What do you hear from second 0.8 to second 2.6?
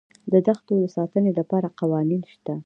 د ساتنې لپاره قوانین شته.